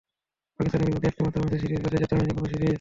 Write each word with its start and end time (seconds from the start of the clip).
পাকিস্তানের 0.55 0.87
বিপক্ষে 0.93 1.09
একটি 1.11 1.21
মাত্র 1.25 1.37
ম্যাচের 1.41 1.61
সিরিজ 1.61 1.79
বাদে 1.83 1.97
জেতা 2.01 2.13
হয়নি 2.17 2.31
কোনো 2.37 2.47
সিরিজ। 2.51 2.69